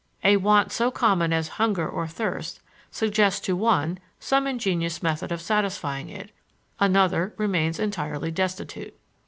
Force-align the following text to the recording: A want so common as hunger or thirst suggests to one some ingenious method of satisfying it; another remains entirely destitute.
A 0.23 0.37
want 0.37 0.71
so 0.71 0.89
common 0.89 1.31
as 1.31 1.47
hunger 1.61 1.87
or 1.87 2.07
thirst 2.07 2.59
suggests 2.89 3.39
to 3.41 3.55
one 3.55 3.99
some 4.19 4.47
ingenious 4.47 5.03
method 5.03 5.31
of 5.31 5.39
satisfying 5.43 6.09
it; 6.09 6.31
another 6.79 7.35
remains 7.37 7.77
entirely 7.79 8.31
destitute. 8.31 8.97